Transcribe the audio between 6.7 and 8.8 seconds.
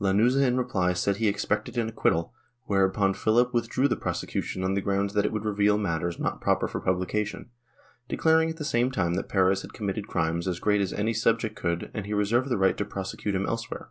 publication, declaring at the